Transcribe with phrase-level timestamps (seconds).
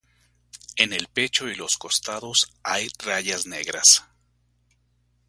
[0.77, 4.03] En el pecho y los costados hay rayas negras.